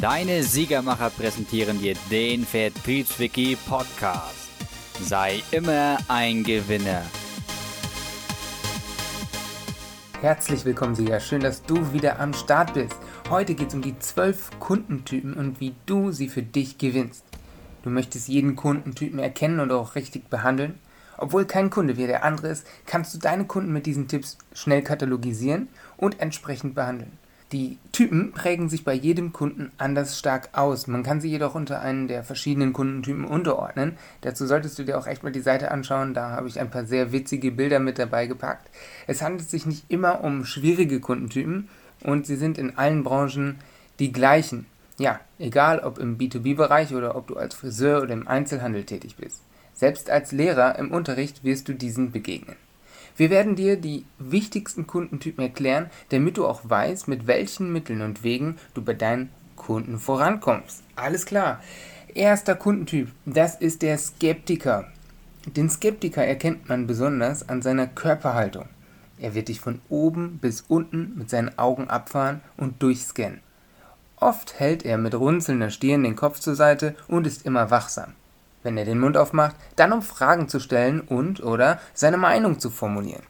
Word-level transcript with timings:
Deine 0.00 0.42
Siegermacher 0.42 1.08
präsentieren 1.08 1.80
dir 1.80 1.94
den 2.10 2.44
Vertriebswiki 2.44 3.56
Podcast. 3.66 4.50
Sei 5.00 5.42
immer 5.52 5.96
ein 6.08 6.44
Gewinner. 6.44 7.00
Herzlich 10.20 10.66
willkommen, 10.66 10.94
Sieger. 10.94 11.18
Schön, 11.18 11.40
dass 11.40 11.62
du 11.62 11.94
wieder 11.94 12.20
am 12.20 12.34
Start 12.34 12.74
bist. 12.74 12.96
Heute 13.30 13.54
geht 13.54 13.68
es 13.68 13.74
um 13.74 13.80
die 13.80 13.98
12 13.98 14.58
Kundentypen 14.58 15.32
und 15.32 15.60
wie 15.60 15.74
du 15.86 16.12
sie 16.12 16.28
für 16.28 16.42
dich 16.42 16.76
gewinnst. 16.76 17.24
Du 17.82 17.88
möchtest 17.88 18.28
jeden 18.28 18.54
Kundentypen 18.54 19.18
erkennen 19.18 19.60
und 19.60 19.72
auch 19.72 19.94
richtig 19.94 20.28
behandeln. 20.28 20.78
Obwohl 21.16 21.46
kein 21.46 21.70
Kunde 21.70 21.96
wie 21.96 22.06
der 22.06 22.22
andere 22.22 22.48
ist, 22.48 22.66
kannst 22.84 23.14
du 23.14 23.18
deine 23.18 23.46
Kunden 23.46 23.72
mit 23.72 23.86
diesen 23.86 24.08
Tipps 24.08 24.36
schnell 24.52 24.82
katalogisieren 24.82 25.68
und 25.96 26.20
entsprechend 26.20 26.74
behandeln. 26.74 27.16
Die 27.52 27.78
Typen 27.92 28.32
prägen 28.32 28.68
sich 28.68 28.82
bei 28.82 28.92
jedem 28.92 29.32
Kunden 29.32 29.70
anders 29.78 30.18
stark 30.18 30.48
aus. 30.52 30.88
Man 30.88 31.04
kann 31.04 31.20
sie 31.20 31.30
jedoch 31.30 31.54
unter 31.54 31.80
einen 31.80 32.08
der 32.08 32.24
verschiedenen 32.24 32.72
Kundentypen 32.72 33.24
unterordnen. 33.24 33.96
Dazu 34.22 34.46
solltest 34.46 34.76
du 34.80 34.82
dir 34.82 34.98
auch 34.98 35.06
echt 35.06 35.22
mal 35.22 35.30
die 35.30 35.40
Seite 35.40 35.70
anschauen. 35.70 36.12
Da 36.12 36.30
habe 36.30 36.48
ich 36.48 36.58
ein 36.58 36.70
paar 36.70 36.86
sehr 36.86 37.12
witzige 37.12 37.52
Bilder 37.52 37.78
mit 37.78 38.00
dabei 38.00 38.26
gepackt. 38.26 38.68
Es 39.06 39.22
handelt 39.22 39.48
sich 39.48 39.64
nicht 39.64 39.84
immer 39.88 40.24
um 40.24 40.44
schwierige 40.44 40.98
Kundentypen 40.98 41.68
und 42.02 42.26
sie 42.26 42.36
sind 42.36 42.58
in 42.58 42.76
allen 42.76 43.04
Branchen 43.04 43.58
die 44.00 44.10
gleichen. 44.10 44.66
Ja, 44.98 45.20
egal 45.38 45.78
ob 45.78 45.98
im 45.98 46.18
B2B-Bereich 46.18 46.94
oder 46.94 47.14
ob 47.14 47.28
du 47.28 47.36
als 47.36 47.54
Friseur 47.54 48.02
oder 48.02 48.14
im 48.14 48.26
Einzelhandel 48.26 48.82
tätig 48.82 49.14
bist. 49.16 49.42
Selbst 49.72 50.10
als 50.10 50.32
Lehrer 50.32 50.78
im 50.80 50.90
Unterricht 50.90 51.44
wirst 51.44 51.68
du 51.68 51.74
diesen 51.74 52.10
begegnen. 52.10 52.56
Wir 53.16 53.30
werden 53.30 53.56
dir 53.56 53.76
die 53.76 54.04
wichtigsten 54.18 54.86
Kundentypen 54.86 55.42
erklären, 55.42 55.90
damit 56.10 56.36
du 56.36 56.46
auch 56.46 56.60
weißt, 56.64 57.08
mit 57.08 57.26
welchen 57.26 57.72
Mitteln 57.72 58.02
und 58.02 58.22
Wegen 58.22 58.56
du 58.74 58.82
bei 58.82 58.92
deinen 58.92 59.30
Kunden 59.56 59.98
vorankommst. 59.98 60.82
Alles 60.96 61.24
klar. 61.24 61.62
Erster 62.14 62.54
Kundentyp, 62.54 63.08
das 63.24 63.56
ist 63.56 63.82
der 63.82 63.96
Skeptiker. 63.96 64.88
Den 65.46 65.70
Skeptiker 65.70 66.24
erkennt 66.24 66.68
man 66.68 66.86
besonders 66.86 67.48
an 67.48 67.62
seiner 67.62 67.86
Körperhaltung. 67.86 68.66
Er 69.18 69.34
wird 69.34 69.48
dich 69.48 69.60
von 69.60 69.80
oben 69.88 70.38
bis 70.38 70.64
unten 70.68 71.14
mit 71.16 71.30
seinen 71.30 71.58
Augen 71.58 71.88
abfahren 71.88 72.42
und 72.58 72.82
durchscannen. 72.82 73.40
Oft 74.16 74.58
hält 74.58 74.84
er 74.84 74.98
mit 74.98 75.14
runzelnder 75.14 75.70
Stirn 75.70 76.02
den 76.02 76.16
Kopf 76.16 76.40
zur 76.40 76.54
Seite 76.54 76.94
und 77.08 77.26
ist 77.26 77.46
immer 77.46 77.70
wachsam 77.70 78.12
wenn 78.66 78.76
er 78.76 78.84
den 78.84 79.00
Mund 79.00 79.16
aufmacht, 79.16 79.56
dann 79.76 79.92
um 79.92 80.02
Fragen 80.02 80.48
zu 80.48 80.60
stellen 80.60 81.00
und 81.00 81.42
oder 81.42 81.80
seine 81.94 82.18
Meinung 82.18 82.58
zu 82.58 82.68
formulieren. 82.68 83.22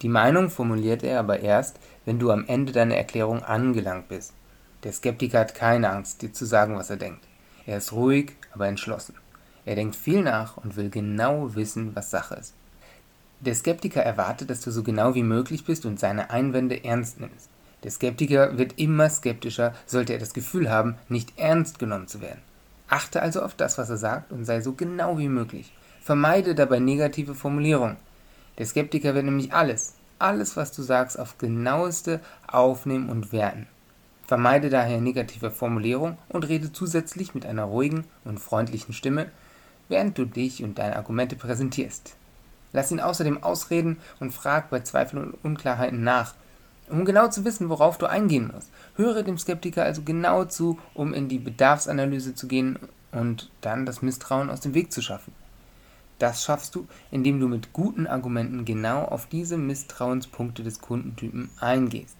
Die 0.00 0.08
Meinung 0.08 0.48
formuliert 0.48 1.02
er 1.02 1.18
aber 1.20 1.40
erst, 1.40 1.78
wenn 2.06 2.18
du 2.18 2.30
am 2.30 2.46
Ende 2.46 2.72
deiner 2.72 2.96
Erklärung 2.96 3.42
angelangt 3.42 4.08
bist. 4.08 4.32
Der 4.84 4.92
Skeptiker 4.92 5.40
hat 5.40 5.54
keine 5.54 5.90
Angst, 5.90 6.22
dir 6.22 6.32
zu 6.32 6.44
sagen, 6.44 6.76
was 6.76 6.90
er 6.90 6.96
denkt. 6.96 7.24
Er 7.66 7.76
ist 7.76 7.92
ruhig, 7.92 8.32
aber 8.52 8.66
entschlossen. 8.66 9.14
Er 9.64 9.76
denkt 9.76 9.94
viel 9.94 10.22
nach 10.22 10.56
und 10.56 10.76
will 10.76 10.90
genau 10.90 11.54
wissen, 11.54 11.94
was 11.94 12.10
Sache 12.10 12.34
ist. 12.34 12.54
Der 13.40 13.54
Skeptiker 13.54 14.02
erwartet, 14.02 14.50
dass 14.50 14.60
du 14.60 14.70
so 14.70 14.82
genau 14.82 15.14
wie 15.14 15.22
möglich 15.22 15.64
bist 15.64 15.84
und 15.84 16.00
seine 16.00 16.30
Einwände 16.30 16.84
ernst 16.84 17.20
nimmst. 17.20 17.48
Der 17.82 17.90
Skeptiker 17.90 18.56
wird 18.58 18.78
immer 18.78 19.10
skeptischer, 19.10 19.74
sollte 19.86 20.12
er 20.12 20.20
das 20.20 20.34
Gefühl 20.34 20.70
haben, 20.70 20.96
nicht 21.08 21.38
ernst 21.38 21.78
genommen 21.78 22.06
zu 22.06 22.20
werden. 22.20 22.40
Achte 22.92 23.22
also 23.22 23.40
auf 23.40 23.54
das, 23.54 23.78
was 23.78 23.88
er 23.88 23.96
sagt 23.96 24.32
und 24.32 24.44
sei 24.44 24.60
so 24.60 24.74
genau 24.74 25.16
wie 25.16 25.30
möglich. 25.30 25.72
Vermeide 26.02 26.54
dabei 26.54 26.78
negative 26.78 27.34
Formulierungen. 27.34 27.96
Der 28.58 28.66
Skeptiker 28.66 29.14
wird 29.14 29.24
nämlich 29.24 29.54
alles, 29.54 29.94
alles, 30.18 30.58
was 30.58 30.72
du 30.72 30.82
sagst, 30.82 31.18
auf 31.18 31.38
genaueste 31.38 32.20
aufnehmen 32.46 33.08
und 33.08 33.32
werten. 33.32 33.66
Vermeide 34.26 34.68
daher 34.68 35.00
negative 35.00 35.50
Formulierungen 35.50 36.18
und 36.28 36.46
rede 36.46 36.70
zusätzlich 36.70 37.34
mit 37.34 37.46
einer 37.46 37.64
ruhigen 37.64 38.04
und 38.26 38.40
freundlichen 38.40 38.92
Stimme, 38.92 39.30
während 39.88 40.18
du 40.18 40.26
dich 40.26 40.62
und 40.62 40.78
deine 40.78 40.96
Argumente 40.96 41.34
präsentierst. 41.34 42.14
Lass 42.74 42.92
ihn 42.92 43.00
außerdem 43.00 43.42
ausreden 43.42 43.96
und 44.20 44.34
frag 44.34 44.68
bei 44.68 44.80
Zweifeln 44.80 45.24
und 45.24 45.44
Unklarheiten 45.44 46.04
nach, 46.04 46.34
um 46.92 47.04
genau 47.04 47.28
zu 47.28 47.44
wissen, 47.44 47.68
worauf 47.68 47.98
du 47.98 48.06
eingehen 48.06 48.50
musst. 48.54 48.70
Höre 48.96 49.22
dem 49.22 49.38
Skeptiker 49.38 49.82
also 49.82 50.02
genau 50.02 50.44
zu, 50.44 50.78
um 50.94 51.14
in 51.14 51.28
die 51.28 51.38
Bedarfsanalyse 51.38 52.34
zu 52.34 52.46
gehen 52.46 52.78
und 53.10 53.50
dann 53.62 53.86
das 53.86 54.02
Misstrauen 54.02 54.50
aus 54.50 54.60
dem 54.60 54.74
Weg 54.74 54.92
zu 54.92 55.02
schaffen. 55.02 55.32
Das 56.18 56.44
schaffst 56.44 56.74
du, 56.74 56.86
indem 57.10 57.40
du 57.40 57.48
mit 57.48 57.72
guten 57.72 58.06
Argumenten 58.06 58.64
genau 58.64 59.02
auf 59.02 59.26
diese 59.26 59.56
Misstrauenspunkte 59.56 60.62
des 60.62 60.80
Kundentypen 60.80 61.50
eingehst. 61.58 62.16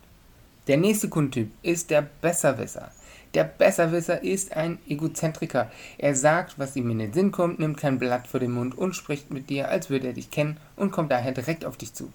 Der 0.67 0.77
nächste 0.77 1.09
Kundentyp 1.09 1.51
ist 1.63 1.91
der 1.91 2.09
Besserwisser. 2.21 2.91
Der 3.35 3.45
Besserwisser 3.45 4.23
ist 4.23 4.57
ein 4.57 4.79
Egozentriker. 4.89 5.71
Er 5.99 6.15
sagt, 6.15 6.59
was 6.59 6.77
ihm 6.77 6.91
in 6.91 6.99
den 6.99 7.13
Sinn 7.13 7.33
kommt, 7.33 7.59
nimmt 7.59 7.79
kein 7.79 7.99
Blatt 7.99 8.27
vor 8.27 8.41
den 8.41 8.53
Mund 8.53 8.77
und 8.77 8.95
spricht 8.95 9.31
mit 9.33 9.51
dir, 9.51 9.69
als 9.69 9.89
würde 9.89 10.09
er 10.09 10.13
dich 10.13 10.31
kennen 10.31 10.59
und 10.77 10.93
kommt 10.93 11.13
daher 11.13 11.33
direkt 11.33 11.65
auf 11.65 11.77
dich 11.77 11.95
zu. 11.95 12.13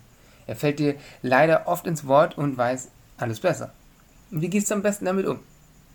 Er 0.48 0.56
fällt 0.56 0.80
dir 0.80 0.96
leider 1.22 1.68
oft 1.68 1.86
ins 1.86 2.08
Wort 2.08 2.38
und 2.38 2.58
weiß 2.58 2.90
alles 3.18 3.40
besser. 3.40 3.72
Und 4.32 4.42
wie 4.42 4.50
gehst 4.50 4.72
du 4.72 4.76
am 4.76 4.82
besten 4.82 5.06
damit 5.06 5.26
um? 5.26 5.40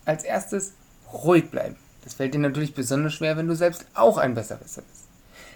Als 0.05 0.25
erstes 0.25 0.75
ruhig 1.13 1.51
bleiben. 1.51 1.77
Das 2.05 2.15
fällt 2.15 2.35
dir 2.35 2.39
natürlich 2.39 2.75
besonders 2.75 3.15
schwer, 3.15 3.37
wenn 3.37 3.47
du 3.49 3.55
selbst 3.55 3.87
auch 3.95 4.19
ein 4.19 4.35
Besserwisser 4.35 4.83
bist. 4.83 5.05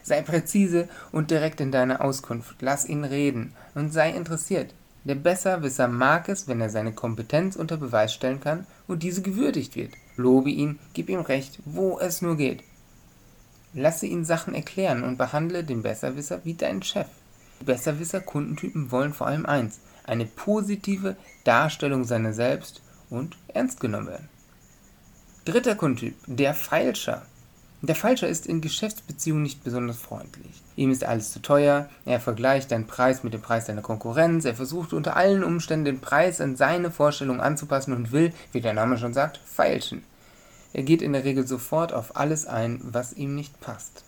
Sei 0.03 0.23
präzise 0.23 0.89
und 1.11 1.31
direkt 1.31 1.61
in 1.61 1.73
deiner 1.73 2.01
Auskunft. 2.01 2.57
Lass 2.61 2.87
ihn 2.87 3.05
reden 3.05 3.53
und 3.75 3.93
sei 3.93 4.11
interessiert. 4.11 4.73
Der 5.05 5.17
Besserwisser 5.17 5.89
mag 5.89 6.29
es, 6.29 6.49
wenn 6.49 6.61
er 6.61 6.71
seine 6.71 6.93
Kompetenz 6.93 7.57
unter 7.57 7.77
Beweis 7.77 8.13
stellen 8.13 8.41
kann 8.41 8.67
und 8.87 9.03
diese 9.03 9.23
gewürdigt 9.23 9.77
wird. 9.77 9.93
Lobe 10.17 10.51
ihn, 10.51 10.79
gib 10.95 11.09
ihm 11.09 11.21
Recht, 11.21 11.61
wo 11.65 11.99
es 11.99 12.23
nur 12.23 12.37
geht. 12.37 12.63
Lasse 13.73 14.07
ihn 14.07 14.25
Sachen 14.25 14.55
erklären 14.55 15.03
und 15.03 15.19
behandle 15.19 15.63
den 15.63 15.83
Besserwisser 15.83 16.41
wie 16.45 16.55
deinen 16.55 16.83
Chef. 16.83 17.09
Besserwisser-Kundentypen 17.65 18.91
wollen 18.91 19.15
vor 19.15 19.27
allem 19.27 19.47
eins: 19.47 19.81
eine 20.05 20.27
positive 20.27 21.17
Darstellung 21.45 22.05
seiner 22.05 22.33
selbst 22.33 22.83
und 23.11 23.37
ernst 23.49 23.81
genommen 23.81 24.09
werden. 24.09 24.29
Dritter 25.45 25.77
Kundentyp, 25.77 26.17
der 26.27 26.55
Feilscher. 26.55 27.23
Der 27.83 27.95
Falscher 27.95 28.27
ist 28.27 28.47
in 28.47 28.63
Geschäftsbeziehungen 28.63 29.43
nicht 29.43 29.63
besonders 29.63 29.99
freundlich. 29.99 30.63
Ihm 30.77 30.91
ist 30.91 31.05
alles 31.05 31.31
zu 31.31 31.41
teuer, 31.41 31.89
er 32.05 32.21
vergleicht 32.21 32.73
deinen 32.73 32.87
Preis 32.87 33.23
mit 33.23 33.35
dem 33.35 33.43
Preis 33.43 33.67
deiner 33.67 33.83
Konkurrenz, 33.83 34.45
er 34.45 34.55
versucht 34.55 34.93
unter 34.93 35.15
allen 35.15 35.45
Umständen 35.45 35.85
den 35.85 36.01
Preis 36.01 36.41
an 36.41 36.57
seine 36.57 36.91
Vorstellung 36.91 37.41
anzupassen 37.41 37.93
und 37.93 38.13
will, 38.13 38.33
wie 38.53 38.63
der 38.63 38.73
Name 38.73 38.97
schon 38.97 39.13
sagt, 39.13 39.41
feilschen. 39.45 40.03
Er 40.73 40.83
geht 40.83 41.03
in 41.03 41.13
der 41.13 41.25
Regel 41.25 41.47
sofort 41.47 41.93
auf 41.93 42.17
alles 42.17 42.47
ein, 42.47 42.81
was 42.83 43.13
ihm 43.13 43.35
nicht 43.35 43.61
passt. 43.61 44.05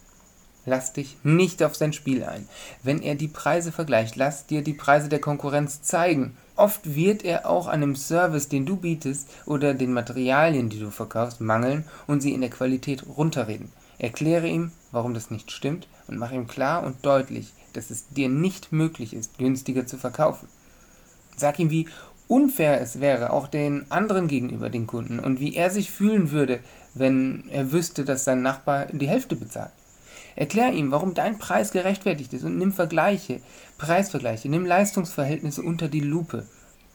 Lass 0.69 0.93
dich 0.93 1.17
nicht 1.23 1.63
auf 1.63 1.75
sein 1.75 1.95
Spiel 1.95 2.23
ein. 2.25 2.47
Wenn 2.83 3.01
er 3.01 3.15
die 3.15 3.29
Preise 3.29 3.73
vergleicht, 3.73 4.17
lass 4.17 4.47
dir 4.47 4.63
die 4.63 4.75
Preise 4.75 5.09
der 5.09 5.19
Konkurrenz 5.19 5.81
zeigen. 5.81 6.37
Oft 6.57 6.95
wird 6.95 7.25
er 7.25 7.49
auch 7.49 7.69
an 7.69 7.81
dem 7.81 7.97
Service, 7.97 8.49
den 8.49 8.67
du 8.67 8.77
bietest 8.77 9.31
oder 9.47 9.73
den 9.73 9.95
Materialien, 9.95 10.69
die 10.69 10.79
du 10.79 10.91
verkaufst, 10.91 11.41
mangeln 11.41 11.85
und 12.07 12.21
sie 12.21 12.35
in 12.35 12.43
der 12.43 12.51
Qualität 12.51 13.05
runterreden. 13.17 13.73
Erkläre 13.99 14.47
ihm, 14.47 14.73
warum 14.93 15.15
das 15.15 15.31
nicht 15.31 15.51
stimmt 15.53 15.89
und 16.07 16.19
mach 16.19 16.33
ihm 16.33 16.47
klar 16.47 16.85
und 16.85 17.07
deutlich, 17.07 17.55
dass 17.73 17.91
es 17.91 18.09
dir 18.09 18.29
nicht 18.29 18.71
möglich 18.71 19.15
ist, 19.15 19.39
günstiger 19.39 19.87
zu 19.87 19.97
verkaufen. 19.97 20.49
Sag 21.37 21.59
ihm, 21.59 21.71
wie 21.71 21.89
unfair 22.27 22.81
es 22.81 23.01
wäre, 23.01 23.33
auch 23.33 23.49
den 23.49 23.91
anderen 23.91 24.29
gegenüber 24.29 24.69
den 24.69 24.87
Kunden 24.87 25.19
und 25.19 25.41
wie 25.41 25.55
er 25.55 25.71
sich 25.71 25.91
fühlen 25.91 26.31
würde, 26.31 26.61
wenn 26.93 27.45
er 27.51 27.73
wüsste, 27.73 28.05
dass 28.05 28.25
sein 28.25 28.43
Nachbar 28.43 28.87
die 28.87 29.09
Hälfte 29.09 29.35
bezahlt. 29.35 29.73
Erklär 30.37 30.73
ihm, 30.73 30.91
warum 30.91 31.15
dein 31.15 31.39
Preis 31.39 31.73
gerechtfertigt 31.73 32.33
ist 32.33 32.45
und 32.45 32.59
nimm 32.59 32.73
Vergleiche, 32.73 33.41
Preisvergleiche, 33.77 34.49
nimm 34.49 34.67
Leistungsverhältnisse 34.67 35.63
unter 35.63 35.89
die 35.89 36.01
Lupe. 36.01 36.47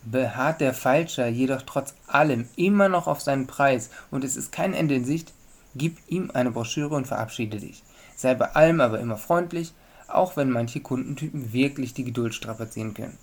Beharrt 0.05 0.61
der 0.61 0.73
Falscher 0.73 1.27
jedoch 1.27 1.61
trotz 1.61 1.93
allem 2.07 2.47
immer 2.55 2.89
noch 2.89 3.07
auf 3.07 3.21
seinen 3.21 3.47
Preis 3.47 3.89
und 4.11 4.23
es 4.23 4.35
ist 4.35 4.51
kein 4.51 4.73
Ende 4.73 4.95
in 4.95 5.05
Sicht, 5.05 5.33
gib 5.75 5.97
ihm 6.07 6.31
eine 6.33 6.51
Broschüre 6.51 6.95
und 6.95 7.07
verabschiede 7.07 7.57
dich. 7.57 7.83
Sei 8.15 8.35
bei 8.35 8.51
allem 8.51 8.81
aber 8.81 8.99
immer 8.99 9.17
freundlich, 9.17 9.73
auch 10.07 10.37
wenn 10.37 10.49
manche 10.49 10.81
Kundentypen 10.81 11.53
wirklich 11.53 11.93
die 11.93 12.03
Geduld 12.03 12.35
strapazieren 12.35 12.93
können. 12.93 13.17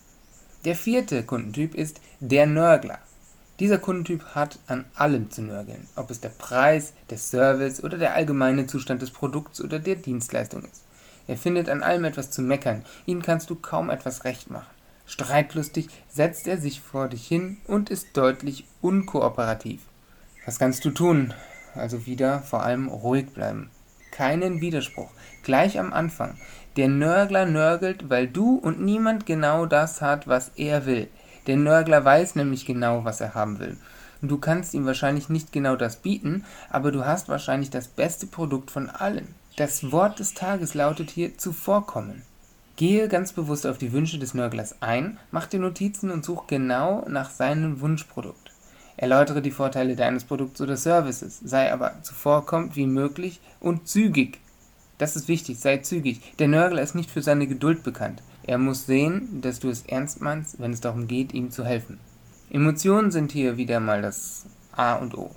Der 0.65 0.75
vierte 0.75 1.23
Kundentyp 1.23 1.75
ist 1.75 2.01
der 2.21 2.47
Nörgler. 2.47 2.99
Dieser 3.61 3.77
Kundentyp 3.77 4.25
hat 4.35 4.59
an 4.69 4.87
allem 4.95 5.31
zu 5.31 5.43
nörgeln, 5.43 5.87
ob 5.95 6.11
es 6.11 6.19
der 6.21 6.31
Preis, 6.31 6.95
der 7.11 7.19
Service 7.19 7.85
oder 7.85 7.99
der 7.99 8.15
allgemeine 8.15 8.67
Zustand 8.67 9.03
des 9.03 9.11
Produkts 9.11 9.61
oder 9.61 9.79
der 9.79 9.97
Dienstleistung 9.97 10.65
ist. 10.65 10.87
Er 11.27 11.37
findet 11.37 11.69
an 11.69 11.83
allem 11.83 12.05
etwas 12.05 12.31
zu 12.31 12.41
meckern, 12.41 12.87
ihm 13.05 13.21
kannst 13.21 13.51
du 13.51 13.55
kaum 13.55 13.91
etwas 13.91 14.25
recht 14.25 14.51
machen. 14.51 14.67
Streitlustig 15.05 15.89
setzt 16.09 16.49
er 16.49 16.57
sich 16.57 16.81
vor 16.81 17.09
dich 17.09 17.29
hin 17.29 17.59
und 17.67 17.91
ist 17.91 18.17
deutlich 18.17 18.65
unkooperativ. 18.81 19.83
Was 20.47 20.59
kannst 20.59 20.83
du 20.87 20.91
tun? 20.91 21.35
Also 21.75 22.07
wieder 22.07 22.41
vor 22.41 22.63
allem 22.63 22.89
ruhig 22.89 23.27
bleiben. 23.27 23.71
Keinen 24.11 24.63
Widerspruch. 24.63 25.11
Gleich 25.43 25.79
am 25.79 25.93
Anfang. 25.93 26.39
Der 26.77 26.89
Nörgler 26.89 27.45
nörgelt, 27.45 28.09
weil 28.09 28.27
du 28.27 28.55
und 28.55 28.81
niemand 28.81 29.27
genau 29.27 29.67
das 29.67 30.01
hat, 30.01 30.27
was 30.27 30.53
er 30.57 30.87
will. 30.87 31.09
Der 31.51 31.57
Nörgler 31.57 32.05
weiß 32.05 32.37
nämlich 32.37 32.65
genau, 32.65 33.05
was 33.05 33.21
er 33.21 33.35
haben 33.35 33.59
will. 33.59 33.77
Du 34.23 34.39
kannst 34.39 34.73
ihm 34.73 34.87
wahrscheinlich 34.87 35.29
nicht 35.29 35.53
genau 35.53 35.75
das 35.75 35.97
bieten, 35.97 36.45
aber 36.71 36.93
du 36.93 37.05
hast 37.05 37.29
wahrscheinlich 37.29 37.71
das 37.71 37.89
beste 37.89 38.29
Produkt 38.29 38.71
von 38.71 38.89
allen. 38.89 39.35
Das 39.57 39.91
Wort 39.91 40.21
des 40.21 40.35
Tages 40.35 40.75
lautet 40.75 41.11
hier 41.11 41.39
zuvorkommen. 41.39 42.23
Gehe 42.77 43.09
ganz 43.09 43.33
bewusst 43.33 43.67
auf 43.67 43.79
die 43.79 43.93
Wünsche 43.93 44.21
des 44.21 44.33
Nörglers 44.33 44.77
ein, 44.81 45.19
mach 45.33 45.47
dir 45.49 45.59
Notizen 45.59 46.13
und 46.13 46.25
such 46.25 46.47
genau 46.47 47.05
nach 47.09 47.31
seinem 47.31 47.81
Wunschprodukt. 47.81 48.53
Erläutere 48.97 49.43
die 49.43 49.51
Vorteile 49.51 49.97
deines 49.97 50.23
Produkts 50.23 50.61
oder 50.61 50.77
Services, 50.77 51.41
sei 51.43 51.73
aber 51.73 52.01
zuvorkommend 52.03 52.77
wie 52.77 52.87
möglich 52.87 53.41
und 53.59 53.89
zügig. 53.89 54.39
Das 55.01 55.17
ist 55.17 55.29
wichtig, 55.29 55.59
sei 55.59 55.79
zügig. 55.79 56.21
Der 56.39 56.47
Nörgler 56.47 56.83
ist 56.83 56.95
nicht 56.95 57.11
für 57.11 57.23
seine 57.23 57.47
Geduld 57.47 57.83
bekannt. 57.83 58.23
Er 58.43 58.59
muss 58.59 58.85
sehen, 58.85 59.41
dass 59.41 59.59
du 59.59 59.71
es 59.71 59.87
ernst 59.87 60.21
meinst, 60.21 60.61
wenn 60.61 60.75
es 60.75 60.83
darum 60.83 61.09
geht, 61.09 61.33
ihm 61.33 61.51
zu 61.51 61.65
helfen. 61.65 61.99
Emotionen 62.51 63.11
sind 63.11 63.33
hier 63.33 63.57
wieder 63.57 63.81
mal 63.81 64.03
das 64.03 64.45
A 64.73 64.97
und 64.97 65.17
O. 65.17 65.31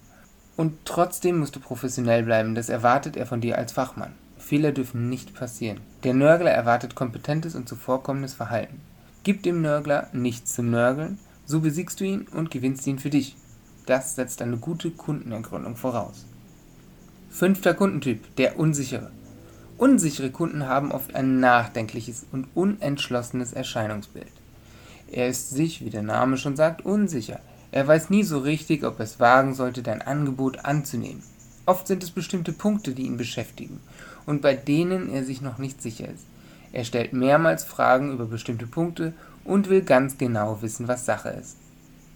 Und 0.57 0.79
trotzdem 0.83 1.39
musst 1.39 1.55
du 1.55 1.61
professionell 1.61 2.23
bleiben, 2.23 2.55
das 2.55 2.67
erwartet 2.67 3.15
er 3.15 3.25
von 3.25 3.39
dir 3.39 3.57
als 3.57 3.71
Fachmann. 3.71 4.11
Fehler 4.37 4.73
dürfen 4.73 5.07
nicht 5.07 5.33
passieren. 5.33 5.79
Der 6.03 6.13
Nörgler 6.13 6.51
erwartet 6.51 6.93
kompetentes 6.93 7.55
und 7.55 7.69
zuvorkommendes 7.69 8.33
Verhalten. 8.33 8.81
Gib 9.23 9.43
dem 9.43 9.61
Nörgler 9.61 10.09
nichts 10.11 10.55
zum 10.55 10.71
Nörgeln, 10.71 11.19
so 11.45 11.61
besiegst 11.61 12.01
du 12.01 12.03
ihn 12.03 12.27
und 12.27 12.51
gewinnst 12.51 12.85
ihn 12.85 12.99
für 12.99 13.09
dich. 13.09 13.37
Das 13.85 14.15
setzt 14.15 14.41
eine 14.41 14.57
gute 14.57 14.91
Kundenergründung 14.91 15.77
voraus. 15.77 16.25
Fünfter 17.29 17.73
Kundentyp, 17.73 18.35
der 18.35 18.59
unsichere. 18.59 19.09
Unsichere 19.83 20.29
Kunden 20.29 20.65
haben 20.65 20.93
oft 20.93 21.13
ein 21.13 21.41
nachdenkliches 21.41 22.25
und 22.31 22.47
unentschlossenes 22.55 23.51
Erscheinungsbild. 23.51 24.31
Er 25.11 25.27
ist 25.27 25.49
sich, 25.49 25.83
wie 25.83 25.89
der 25.89 26.03
Name 26.03 26.37
schon 26.37 26.55
sagt, 26.55 26.85
unsicher. 26.85 27.41
Er 27.73 27.85
weiß 27.85 28.09
nie 28.09 28.23
so 28.23 28.39
richtig, 28.39 28.85
ob 28.85 28.99
er 28.99 29.03
es 29.03 29.19
wagen 29.19 29.53
sollte, 29.53 29.83
dein 29.83 30.01
Angebot 30.01 30.63
anzunehmen. 30.63 31.21
Oft 31.65 31.85
sind 31.85 32.01
es 32.01 32.11
bestimmte 32.11 32.53
Punkte, 32.53 32.93
die 32.93 33.01
ihn 33.01 33.17
beschäftigen 33.17 33.81
und 34.25 34.41
bei 34.41 34.53
denen 34.53 35.13
er 35.13 35.25
sich 35.25 35.41
noch 35.41 35.57
nicht 35.57 35.81
sicher 35.81 36.07
ist. 36.07 36.27
Er 36.71 36.85
stellt 36.85 37.11
mehrmals 37.11 37.65
Fragen 37.65 38.13
über 38.13 38.25
bestimmte 38.25 38.67
Punkte 38.67 39.11
und 39.43 39.69
will 39.69 39.81
ganz 39.81 40.17
genau 40.17 40.61
wissen, 40.61 40.87
was 40.87 41.05
Sache 41.05 41.27
ist. 41.31 41.57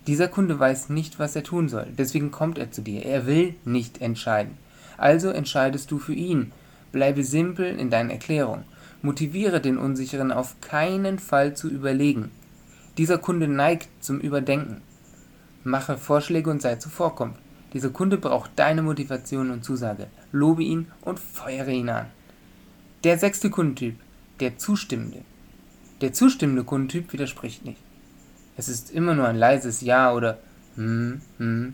Dieser 0.08 0.30
Kunde 0.30 0.58
weiß 0.58 0.88
nicht, 0.88 1.20
was 1.20 1.36
er 1.36 1.44
tun 1.44 1.68
soll, 1.68 1.88
deswegen 1.98 2.32
kommt 2.32 2.60
er 2.60 2.72
zu 2.72 2.82
dir. 2.82 3.06
Er 3.06 3.26
will 3.26 3.56
nicht 3.66 4.00
entscheiden. 4.00 4.58
Also 4.96 5.32
entscheidest 5.32 5.92
du 5.92 6.00
für 6.00 6.14
ihn. 6.14 6.54
Bleibe 6.92 7.24
simpel 7.24 7.80
in 7.80 7.90
deinen 7.90 8.10
Erklärungen. 8.10 8.66
Motiviere 9.02 9.62
den 9.62 9.78
Unsicheren 9.78 10.32
auf 10.32 10.60
keinen 10.62 11.20
Fall 11.20 11.56
zu 11.56 11.70
überlegen. 11.70 12.32
Dieser 12.98 13.18
Kunde 13.18 13.48
neigt 13.48 13.90
zum 14.04 14.20
Überdenken. 14.20 14.82
Mache 15.64 15.98
Vorschläge 15.98 16.50
und 16.50 16.62
sei 16.62 16.76
zuvorkommt. 16.76 17.38
Dieser 17.74 17.90
Kunde 17.90 18.18
braucht 18.18 18.52
deine 18.56 18.82
Motivation 18.82 19.52
und 19.52 19.64
Zusage. 19.64 20.08
Lobe 20.32 20.64
ihn 20.64 20.88
und 21.02 21.20
feuere 21.20 21.70
ihn 21.70 21.90
an. 21.90 22.08
Der 23.04 23.18
sechste 23.18 23.50
Kundentyp, 23.50 23.96
der 24.40 24.58
Zustimmende. 24.58 25.22
Der 26.02 26.14
zustimmende 26.14 26.64
Kundentyp 26.64 27.14
widerspricht 27.14 27.66
nicht. 27.66 27.82
Es 28.56 28.70
ist 28.70 28.92
immer 28.92 29.14
nur 29.14 29.28
ein 29.28 29.36
leises 29.36 29.82
Ja 29.82 30.14
oder 30.14 30.40
hm, 30.76 31.22
hm. 31.38 31.74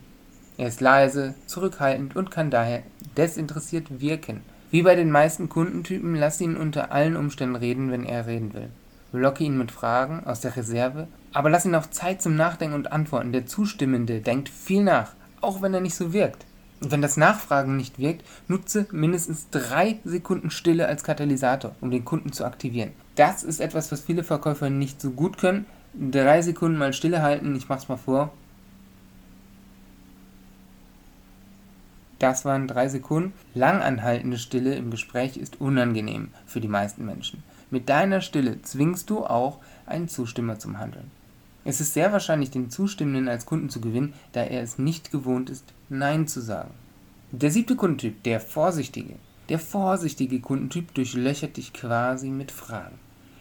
Er 0.58 0.68
ist 0.68 0.82
leise, 0.82 1.34
zurückhaltend 1.46 2.16
und 2.16 2.32
kann 2.32 2.52
daher 2.52 2.84
desinteressiert 3.18 4.00
wirken. 4.00 4.42
Wie 4.74 4.82
bei 4.82 4.96
den 4.96 5.12
meisten 5.12 5.50
Kundentypen, 5.50 6.16
lass 6.16 6.42
ihn 6.42 6.58
unter 6.58 6.92
allen 6.92 7.16
Umständen 7.16 7.56
reden, 7.56 7.92
wenn 7.92 8.04
er 8.04 8.26
reden 8.26 8.56
will. 8.56 8.70
Locke 9.12 9.44
ihn 9.44 9.56
mit 9.56 9.70
Fragen 9.70 10.24
aus 10.26 10.42
der 10.42 10.56
Reserve, 10.56 11.08
aber 11.32 11.52
lass 11.52 11.66
ihn 11.66 11.76
auch 11.76 11.86
Zeit 11.86 12.24
zum 12.24 12.36
Nachdenken 12.36 12.74
und 12.74 12.92
Antworten. 12.92 13.32
Der 13.32 13.46
Zustimmende 13.46 14.20
denkt 14.20 14.50
viel 14.50 14.84
nach, 14.84 15.12
auch 15.42 15.62
wenn 15.62 15.76
er 15.76 15.80
nicht 15.80 15.94
so 15.94 16.12
wirkt. 16.12 16.48
Und 16.82 16.90
wenn 16.90 17.04
das 17.04 17.18
Nachfragen 17.18 17.78
nicht 17.78 18.00
wirkt, 18.00 18.26
nutze 18.48 18.88
mindestens 18.90 19.52
drei 19.52 20.00
Sekunden 20.06 20.50
Stille 20.50 20.88
als 20.88 21.04
Katalysator, 21.04 21.76
um 21.80 21.92
den 21.92 22.04
Kunden 22.04 22.32
zu 22.32 22.44
aktivieren. 22.44 22.94
Das 23.14 23.44
ist 23.44 23.62
etwas, 23.62 23.92
was 23.92 24.02
viele 24.02 24.24
Verkäufer 24.24 24.72
nicht 24.72 25.00
so 25.00 25.12
gut 25.12 25.38
können. 25.38 25.68
Drei 25.94 26.42
Sekunden 26.42 26.80
mal 26.80 26.94
Stille 26.94 27.22
halten, 27.22 27.56
ich 27.56 27.70
mach's 27.70 27.90
mal 27.90 27.98
vor. 27.98 28.34
Das 32.24 32.46
waren 32.46 32.70
drei 32.70 32.88
Sekunden. 32.88 33.34
Langanhaltende 33.54 34.38
Stille 34.38 34.76
im 34.76 34.92
Gespräch 34.92 35.36
ist 35.36 35.60
unangenehm 35.60 36.30
für 36.46 36.62
die 36.62 36.70
meisten 36.70 37.06
Menschen. 37.06 37.44
Mit 37.70 37.90
deiner 37.90 38.22
Stille 38.22 38.62
zwingst 38.62 39.10
du 39.10 39.26
auch 39.26 39.58
einen 39.86 40.08
Zustimmer 40.08 40.58
zum 40.58 40.80
Handeln. 40.80 41.12
Es 41.66 41.82
ist 41.82 41.94
sehr 41.94 42.14
wahrscheinlich, 42.14 42.50
den 42.50 42.70
Zustimmenden 42.70 43.28
als 43.28 43.46
Kunden 43.46 43.68
zu 43.68 43.82
gewinnen, 43.82 44.14
da 44.32 44.42
er 44.42 44.62
es 44.62 44.78
nicht 44.80 45.12
gewohnt 45.12 45.50
ist, 45.50 45.74
Nein 45.90 46.26
zu 46.26 46.40
sagen. 46.40 46.70
Der 47.32 47.52
siebte 47.52 47.76
Kundentyp, 47.76 48.24
der 48.24 48.40
Vorsichtige. 48.40 49.16
Der 49.50 49.60
vorsichtige 49.60 50.40
Kundentyp 50.40 50.94
durchlöchert 50.94 51.58
dich 51.58 51.74
quasi 51.74 52.30
mit 52.30 52.54
Fragen. 52.54 53.00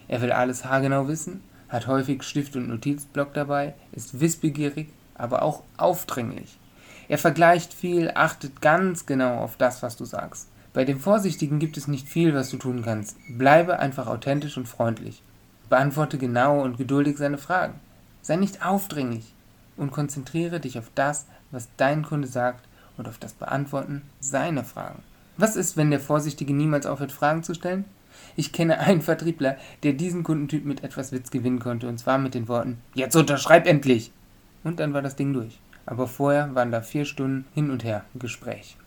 Er 0.09 0.21
will 0.21 0.33
alles 0.33 0.65
haargenau 0.65 1.07
wissen, 1.07 1.39
hat 1.69 1.87
häufig 1.87 2.23
Stift 2.23 2.57
und 2.57 2.67
Notizblock 2.67 3.33
dabei, 3.33 3.75
ist 3.93 4.19
wissbegierig, 4.19 4.89
aber 5.15 5.41
auch 5.41 5.63
aufdringlich. 5.77 6.57
Er 7.07 7.17
vergleicht 7.17 7.73
viel, 7.73 8.11
achtet 8.13 8.61
ganz 8.61 9.05
genau 9.05 9.39
auf 9.39 9.57
das, 9.57 9.83
was 9.83 9.97
du 9.97 10.05
sagst. 10.05 10.47
Bei 10.73 10.85
dem 10.85 10.99
Vorsichtigen 10.99 11.59
gibt 11.59 11.77
es 11.77 11.87
nicht 11.87 12.07
viel, 12.07 12.33
was 12.33 12.49
du 12.49 12.57
tun 12.57 12.81
kannst. 12.83 13.17
Bleibe 13.37 13.79
einfach 13.79 14.07
authentisch 14.07 14.57
und 14.57 14.67
freundlich. 14.67 15.21
Beantworte 15.69 16.17
genau 16.17 16.61
und 16.61 16.77
geduldig 16.77 17.17
seine 17.17 17.37
Fragen. 17.37 17.75
Sei 18.21 18.37
nicht 18.37 18.65
aufdringlich 18.65 19.33
und 19.77 19.91
konzentriere 19.91 20.59
dich 20.59 20.79
auf 20.79 20.89
das, 20.95 21.25
was 21.51 21.67
dein 21.77 22.03
Kunde 22.03 22.27
sagt 22.27 22.65
und 22.97 23.07
auf 23.07 23.17
das 23.17 23.33
Beantworten 23.33 24.01
seiner 24.19 24.63
Fragen. 24.63 25.03
Was 25.37 25.55
ist, 25.55 25.77
wenn 25.77 25.91
der 25.91 25.99
Vorsichtige 25.99 26.53
niemals 26.53 26.85
aufhört, 26.85 27.11
Fragen 27.11 27.43
zu 27.43 27.53
stellen? 27.53 27.85
Ich 28.35 28.51
kenne 28.51 28.79
einen 28.79 29.01
Vertriebler, 29.01 29.57
der 29.83 29.93
diesen 29.93 30.23
Kundentyp 30.23 30.65
mit 30.65 30.83
etwas 30.83 31.11
Witz 31.11 31.31
gewinnen 31.31 31.59
konnte, 31.59 31.87
und 31.87 31.97
zwar 31.97 32.17
mit 32.17 32.33
den 32.33 32.47
Worten: 32.47 32.79
Jetzt 32.93 33.15
unterschreib 33.15 33.67
endlich! 33.67 34.11
Und 34.63 34.79
dann 34.79 34.93
war 34.93 35.01
das 35.01 35.15
Ding 35.15 35.33
durch. 35.33 35.59
Aber 35.85 36.07
vorher 36.07 36.55
waren 36.55 36.71
da 36.71 36.81
vier 36.81 37.05
Stunden 37.05 37.45
hin 37.53 37.69
und 37.71 37.83
her 37.83 38.03
Gespräch. 38.15 38.77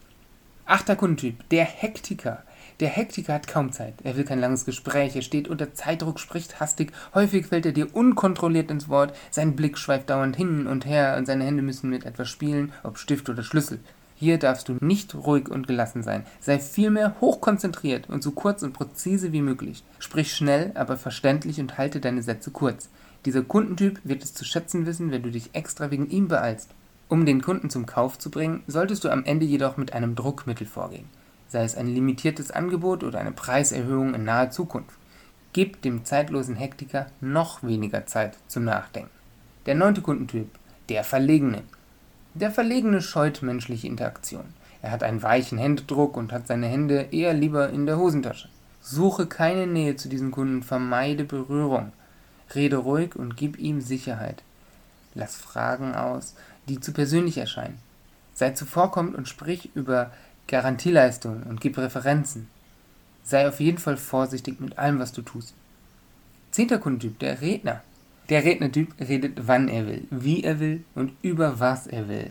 Achter 0.64 0.96
Kundentyp, 0.96 1.48
der 1.50 1.64
Hektiker. 1.64 2.43
Der 2.81 2.88
Hektiker 2.88 3.34
hat 3.34 3.46
kaum 3.46 3.70
Zeit. 3.70 3.94
Er 4.02 4.16
will 4.16 4.25
kein 4.25 4.40
langes 4.40 4.64
Gespräch. 4.64 5.14
Er 5.14 5.22
steht 5.22 5.48
unter 5.48 5.72
Zeitdruck, 5.75 6.19
spricht 6.19 6.58
hastig. 6.58 6.93
Häufig 7.14 7.46
fällt 7.46 7.66
er 7.66 7.72
dir 7.72 7.94
unkontrolliert 7.94 8.70
ins 8.70 8.88
Wort. 8.88 9.16
Sein 9.31 9.54
Blick 9.54 9.78
schweift 9.78 10.10
dauernd 10.10 10.37
hin 10.37 10.66
und 10.66 10.84
her 10.84 11.16
und 11.16 11.26
seine 11.26 11.44
Hände 11.44 11.62
müssen 11.62 11.88
mit 11.88 12.04
etwas 12.04 12.28
spielen, 12.28 12.73
ob 12.82 12.99
Stift 12.99 13.28
oder 13.28 13.44
Schlüssel. 13.44 13.78
Hier 14.16 14.38
darfst 14.38 14.68
du 14.68 14.76
nicht 14.80 15.14
ruhig 15.14 15.49
und 15.49 15.68
gelassen 15.68 16.02
sein. 16.02 16.25
Sei 16.40 16.59
vielmehr 16.59 17.14
hochkonzentriert 17.20 18.09
und 18.09 18.23
so 18.23 18.32
kurz 18.32 18.62
und 18.62 18.73
präzise 18.73 19.32
wie 19.32 19.42
möglich. 19.42 19.85
Sprich 19.99 20.35
schnell, 20.35 20.73
aber 20.75 20.97
verständlich 20.97 21.61
und 21.61 21.78
halte 21.78 22.00
deine 22.00 22.23
Sätze 22.23 22.50
kurz. 22.50 22.88
Dieser 23.25 23.42
Kundentyp 23.42 24.00
wird 24.04 24.25
es 24.25 24.35
zu 24.35 24.44
schätzen 24.44 24.87
wissen, 24.87 25.11
wenn 25.12 25.23
du 25.23 25.30
dich 25.30 25.50
extra 25.52 25.90
wegen 25.90 26.09
ihm 26.11 26.28
beeilst. 26.28 26.70
Um 27.08 27.25
den 27.25 27.42
Kunden 27.42 27.70
zum 27.70 27.86
Kauf 27.86 28.18
zu 28.18 28.30
bringen, 28.30 28.62
solltest 28.66 29.04
du 29.04 29.10
am 29.10 29.25
Ende 29.25 29.46
jedoch 29.46 29.76
mit 29.76 29.92
einem 29.92 30.14
Druckmittel 30.14 30.66
vorgehen 30.66 31.08
sei 31.48 31.64
es 31.64 31.76
ein 31.76 31.86
limitiertes 31.86 32.50
Angebot 32.50 33.04
oder 33.04 33.20
eine 33.20 33.32
Preiserhöhung 33.32 34.14
in 34.14 34.25
naher 34.25 34.50
Zukunft. 34.50 34.98
Gib 35.52 35.80
dem 35.82 36.04
zeitlosen 36.04 36.56
Hektiker 36.56 37.06
noch 37.20 37.62
weniger 37.62 38.06
Zeit 38.06 38.36
zum 38.48 38.64
Nachdenken. 38.64 39.10
Der 39.64 39.75
neunte 39.75 40.02
Kundentyp, 40.02 40.48
der 40.88 41.02
Verlegene. 41.02 41.62
Der 42.34 42.50
Verlegene 42.50 43.00
scheut 43.00 43.42
menschliche 43.42 43.86
Interaktion. 43.86 44.44
Er 44.82 44.90
hat 44.90 45.02
einen 45.02 45.22
weichen 45.22 45.58
Händedruck 45.58 46.16
und 46.16 46.32
hat 46.32 46.46
seine 46.46 46.66
Hände 46.66 47.08
eher 47.10 47.32
lieber 47.32 47.70
in 47.70 47.86
der 47.86 47.96
Hosentasche. 47.96 48.48
Suche 48.82 49.26
keine 49.26 49.66
Nähe 49.66 49.96
zu 49.96 50.08
diesem 50.08 50.30
Kunden, 50.30 50.62
vermeide 50.62 51.25
Berührung. 51.25 51.92
Rede 52.54 52.76
ruhig 52.76 53.16
und 53.16 53.36
gib 53.36 53.58
ihm 53.58 53.80
Sicherheit. 53.80 54.42
Lass 55.14 55.34
Fragen 55.34 55.94
aus, 55.94 56.34
die 56.68 56.80
zu 56.80 56.92
persönlich 56.92 57.38
erscheinen. 57.38 57.78
Sei 58.35 58.50
zuvorkommend 58.50 59.14
und 59.14 59.28
sprich 59.28 59.70
über 59.75 60.11
Garantieleistungen 60.46 61.44
und 61.44 61.61
gib 61.61 61.78
Referenzen. 61.78 62.49
Sei 63.25 63.49
auf 63.49 63.61
jeden 63.61 63.78
Fall 63.78 63.96
vorsichtig 63.96 64.61
mit 64.61 64.78
allem, 64.78 64.99
was 64.99 65.12
du 65.12 65.23
tust. 65.23 65.54
Zehnter 66.50 66.78
Kundentyp, 66.78 67.18
der 67.18 67.40
Redner. 67.40 67.82
Der 68.28 68.44
Rednertyp 68.44 68.94
redet, 69.00 69.46
wann 69.46 69.68
er 69.68 69.87
will, 69.87 70.06
wie 70.11 70.42
er 70.42 70.58
will 70.58 70.85
und 70.94 71.12
über 71.23 71.61
was 71.61 71.87
er 71.87 72.08
will. 72.08 72.30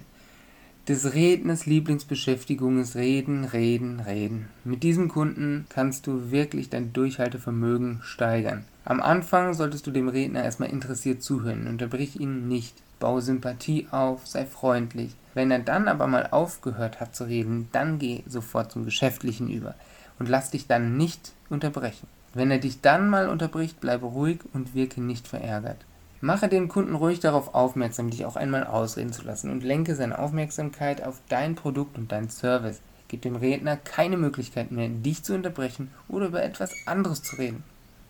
Des 0.88 1.16
Redners 1.16 1.66
Lieblingsbeschäftigung 1.66 2.80
ist 2.80 2.96
Reden, 2.96 3.44
Reden, 3.44 4.02
Reden. 4.02 4.50
Mit 4.64 4.84
diesem 4.84 5.08
Kunden 5.08 5.66
kannst 5.70 6.06
du 6.06 6.30
wirklich 6.30 6.70
dein 6.70 6.94
Durchhaltevermögen 6.94 8.02
steigern. 8.04 8.66
Am 8.84 9.02
Anfang 9.02 9.56
solltest 9.56 9.88
du 9.88 9.92
dem 9.92 10.10
Redner 10.10 10.44
erstmal 10.44 10.70
interessiert 10.70 11.24
zuhören, 11.24 11.66
unterbrich 11.66 12.20
ihn 12.20 12.48
nicht. 12.48 12.76
Bau 13.00 13.20
Sympathie 13.20 13.88
auf, 13.90 14.28
sei 14.28 14.46
freundlich. 14.46 15.16
Wenn 15.34 15.50
er 15.50 15.58
dann 15.58 15.88
aber 15.88 16.06
mal 16.06 16.28
aufgehört 16.30 17.00
hat 17.00 17.16
zu 17.16 17.24
reden, 17.24 17.68
dann 17.72 17.98
geh 17.98 18.22
sofort 18.28 18.72
zum 18.72 18.86
Geschäftlichen 18.86 19.50
über 19.50 19.74
und 20.20 20.30
lass 20.30 20.52
dich 20.52 20.68
dann 20.68 20.98
nicht 20.98 21.34
unterbrechen. 21.50 22.08
Wenn 22.36 22.52
er 22.52 22.60
dich 22.60 22.82
dann 22.82 23.10
mal 23.10 23.28
unterbricht, 23.30 23.80
bleibe 23.80 24.06
ruhig 24.06 24.42
und 24.54 24.76
wirke 24.76 25.02
nicht 25.02 25.28
verärgert. 25.28 25.84
Mache 26.26 26.50
den 26.50 26.70
Kunden 26.70 26.96
ruhig 26.96 27.20
darauf 27.20 27.54
aufmerksam, 27.54 28.10
dich 28.10 28.26
auch 28.26 28.36
einmal 28.36 28.64
ausreden 28.64 29.14
zu 29.14 29.22
lassen 29.22 29.52
und 29.52 29.64
lenke 29.64 29.94
seine 29.94 30.18
Aufmerksamkeit 30.18 31.04
auf 31.04 31.22
dein 31.30 31.54
Produkt 31.54 32.00
und 32.00 32.12
deinen 32.12 32.32
Service. 32.32 32.82
Gib 33.10 33.22
dem 33.22 33.36
Redner 33.36 33.78
keine 33.78 34.18
Möglichkeit 34.18 34.72
mehr, 34.72 34.90
dich 34.90 35.22
zu 35.22 35.36
unterbrechen 35.36 35.92
oder 36.08 36.26
über 36.26 36.42
etwas 36.42 36.72
anderes 36.88 37.22
zu 37.22 37.36
reden. 37.36 37.64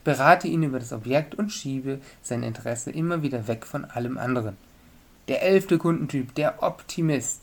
Berate 0.05 0.47
ihn 0.47 0.63
über 0.63 0.79
das 0.79 0.93
Objekt 0.93 1.35
und 1.35 1.51
schiebe 1.51 1.99
sein 2.21 2.41
Interesse 2.41 2.89
immer 2.89 3.21
wieder 3.21 3.49
weg 3.49 3.65
von 3.65 3.83
allem 3.83 4.17
anderen. 4.17 4.55
Der 5.27 5.43
elfte 5.43 5.77
Kundentyp, 5.77 6.33
der 6.35 6.63
Optimist. 6.63 7.41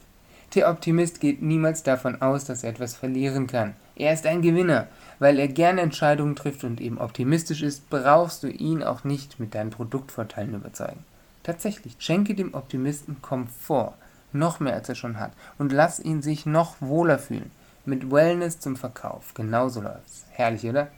Der 0.54 0.70
Optimist 0.70 1.20
geht 1.20 1.42
niemals 1.42 1.82
davon 1.82 2.22
aus, 2.22 2.46
dass 2.46 2.64
er 2.64 2.70
etwas 2.70 2.94
verlieren 2.94 3.46
kann. 3.46 3.74
Er 3.96 4.12
ist 4.12 4.26
ein 4.26 4.42
Gewinner. 4.42 4.88
Weil 5.18 5.38
er 5.38 5.48
gerne 5.48 5.82
Entscheidungen 5.82 6.34
trifft 6.34 6.64
und 6.64 6.80
eben 6.80 6.98
optimistisch 6.98 7.62
ist, 7.62 7.88
brauchst 7.90 8.42
du 8.42 8.48
ihn 8.48 8.82
auch 8.82 9.04
nicht 9.04 9.38
mit 9.38 9.54
deinen 9.54 9.70
Produktvorteilen 9.70 10.54
überzeugen. 10.54 11.04
Tatsächlich, 11.44 11.94
schenke 11.98 12.34
dem 12.34 12.54
Optimisten 12.54 13.22
Komfort, 13.22 13.94
noch 14.32 14.58
mehr 14.58 14.74
als 14.74 14.88
er 14.88 14.94
schon 14.94 15.20
hat, 15.20 15.32
und 15.58 15.72
lass 15.72 16.00
ihn 16.00 16.22
sich 16.22 16.44
noch 16.44 16.74
wohler 16.80 17.18
fühlen. 17.20 17.52
Mit 17.84 18.10
Wellness 18.10 18.58
zum 18.58 18.76
Verkauf. 18.76 19.34
Genauso 19.34 19.80
läuft's. 19.80 20.24
Herrlich, 20.30 20.64
oder? 20.66 20.88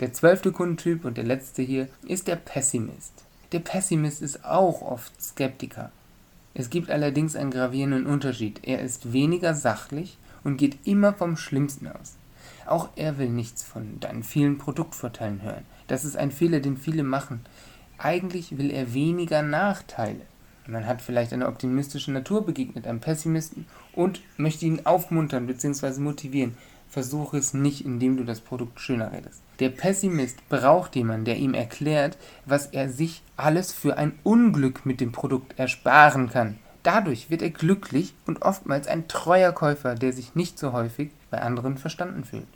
Der 0.00 0.14
zwölfte 0.14 0.52
Kundentyp 0.52 1.04
und 1.04 1.18
der 1.18 1.24
letzte 1.24 1.60
hier 1.60 1.88
ist 2.06 2.28
der 2.28 2.36
Pessimist. 2.36 3.12
Der 3.52 3.60
Pessimist 3.60 4.22
ist 4.22 4.44
auch 4.44 4.80
oft 4.80 5.20
Skeptiker. 5.20 5.90
Es 6.54 6.70
gibt 6.70 6.90
allerdings 6.90 7.36
einen 7.36 7.50
gravierenden 7.50 8.06
Unterschied. 8.06 8.60
Er 8.62 8.80
ist 8.80 9.12
weniger 9.12 9.54
sachlich 9.54 10.16
und 10.44 10.56
geht 10.56 10.78
immer 10.86 11.12
vom 11.12 11.36
Schlimmsten 11.36 11.88
aus. 11.88 12.16
Auch 12.70 12.90
er 12.94 13.18
will 13.18 13.30
nichts 13.30 13.64
von 13.64 13.98
deinen 13.98 14.22
vielen 14.22 14.56
Produktvorteilen 14.56 15.42
hören. 15.42 15.64
Das 15.88 16.04
ist 16.04 16.16
ein 16.16 16.30
Fehler, 16.30 16.60
den 16.60 16.76
viele 16.76 17.02
machen. 17.02 17.40
Eigentlich 17.98 18.58
will 18.58 18.70
er 18.70 18.94
weniger 18.94 19.42
Nachteile. 19.42 20.20
Man 20.68 20.86
hat 20.86 21.02
vielleicht 21.02 21.32
eine 21.32 21.48
optimistische 21.48 22.12
Natur 22.12 22.46
begegnet, 22.46 22.86
einem 22.86 23.00
Pessimisten, 23.00 23.66
und 23.92 24.20
möchte 24.36 24.66
ihn 24.66 24.86
aufmuntern 24.86 25.48
bzw. 25.48 25.98
motivieren. 25.98 26.56
Versuche 26.88 27.38
es 27.38 27.54
nicht, 27.54 27.84
indem 27.84 28.16
du 28.16 28.22
das 28.22 28.38
Produkt 28.38 28.78
schöner 28.78 29.10
redest. 29.10 29.42
Der 29.58 29.70
Pessimist 29.70 30.48
braucht 30.48 30.94
jemanden, 30.94 31.24
der 31.24 31.38
ihm 31.38 31.54
erklärt, 31.54 32.18
was 32.46 32.66
er 32.66 32.88
sich 32.88 33.24
alles 33.36 33.72
für 33.72 33.96
ein 33.96 34.16
Unglück 34.22 34.86
mit 34.86 35.00
dem 35.00 35.10
Produkt 35.10 35.58
ersparen 35.58 36.30
kann. 36.30 36.58
Dadurch 36.84 37.30
wird 37.30 37.42
er 37.42 37.50
glücklich 37.50 38.14
und 38.26 38.42
oftmals 38.42 38.86
ein 38.86 39.08
treuer 39.08 39.50
Käufer, 39.50 39.96
der 39.96 40.12
sich 40.12 40.36
nicht 40.36 40.56
so 40.56 40.72
häufig 40.72 41.10
bei 41.32 41.42
anderen 41.42 41.76
verstanden 41.76 42.22
fühlt. 42.24 42.46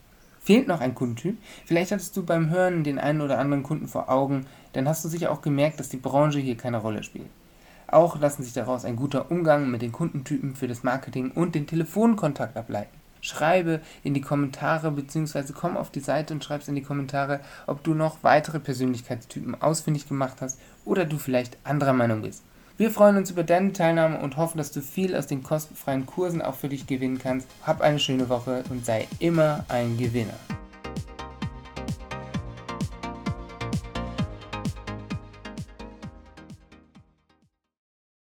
Fehlt 0.45 0.69
noch 0.69 0.83
ein 0.83 0.95
Kundentyp? 0.95 1.39
Vielleicht 1.65 1.91
hattest 1.91 2.15
du 2.19 2.23
beim 2.23 2.51
Hören 2.51 2.85
den 2.85 2.99
einen 2.99 3.23
oder 3.23 3.39
anderen 3.39 3.63
Kunden 3.63 3.89
vor 3.89 4.11
Augen, 4.11 4.45
dann 4.75 4.87
hast 4.87 5.03
du 5.03 5.09
sicher 5.09 5.33
auch 5.33 5.41
gemerkt, 5.41 5.81
dass 5.81 5.89
die 5.89 5.97
Branche 5.97 6.39
hier 6.39 6.55
keine 6.55 6.77
Rolle 6.77 7.03
spielt. 7.03 7.31
Auch 7.87 8.21
lassen 8.21 8.43
sich 8.43 8.53
daraus 8.53 8.85
ein 8.85 8.97
guter 8.97 9.31
Umgang 9.31 9.71
mit 9.71 9.81
den 9.81 9.93
Kundentypen 9.93 10.55
für 10.55 10.69
das 10.69 10.83
Marketing 10.83 11.31
und 11.31 11.55
den 11.55 11.67
Telefonkontakt 11.67 12.59
ableiten. 12.59 12.95
Schreibe 13.23 13.81
in 14.03 14.13
die 14.13 14.21
Kommentare 14.21 14.91
bzw. 14.91 15.55
komm 15.55 15.79
auf 15.79 15.89
die 15.89 16.01
Seite 16.01 16.35
und 16.35 16.45
schreib's 16.45 16.69
in 16.69 16.75
die 16.75 16.83
Kommentare, 16.83 17.41
ob 17.67 17.83
du 17.83 17.95
noch 17.95 18.19
weitere 18.21 18.61
Persönlichkeitstypen 18.61 19.63
ausfindig 19.63 20.07
gemacht 20.07 20.43
hast 20.43 20.61
oder 20.85 21.07
du 21.07 21.17
vielleicht 21.17 21.57
anderer 21.65 21.95
Meinung 21.95 22.21
bist. 22.21 22.43
Wir 22.77 22.91
freuen 22.91 23.17
uns 23.17 23.31
über 23.31 23.45
deine 23.45 23.73
Teilnahme 23.73 24.19
und 24.19 24.37
hoffen, 24.37 24.59
dass 24.59 24.73
du 24.73 24.81
viel 24.81 25.15
aus 25.15 25.29
den 25.29 25.45
kostenfreien 25.45 26.07
Kursen 26.07 26.43
auch 26.43 26.57
für 26.57 26.69
dich 26.69 26.89
gewinnen 26.89 27.21
kannst. 27.21 27.47
Hab 27.63 27.81
eine 27.81 28.01
schöne 28.01 28.29
Woche 28.29 28.65
und 28.69 28.85
sei 28.85 29.07
immer 29.21 29.65
ein 29.69 29.97
Gewinner. 29.97 30.35